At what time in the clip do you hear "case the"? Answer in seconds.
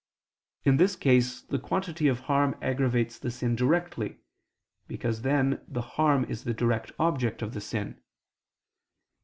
0.95-1.59